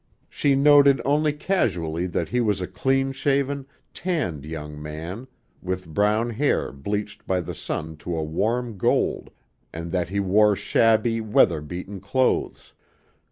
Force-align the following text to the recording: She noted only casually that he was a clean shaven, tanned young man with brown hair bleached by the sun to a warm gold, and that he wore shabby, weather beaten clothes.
She 0.29 0.55
noted 0.55 0.99
only 1.05 1.31
casually 1.31 2.07
that 2.07 2.29
he 2.29 2.41
was 2.41 2.59
a 2.59 2.65
clean 2.65 3.11
shaven, 3.11 3.67
tanned 3.93 4.45
young 4.45 4.81
man 4.81 5.27
with 5.61 5.85
brown 5.93 6.31
hair 6.31 6.71
bleached 6.71 7.27
by 7.27 7.39
the 7.41 7.53
sun 7.53 7.97
to 7.97 8.15
a 8.17 8.23
warm 8.23 8.79
gold, 8.79 9.29
and 9.71 9.91
that 9.91 10.09
he 10.09 10.19
wore 10.19 10.55
shabby, 10.55 11.21
weather 11.21 11.61
beaten 11.61 11.99
clothes. 11.99 12.73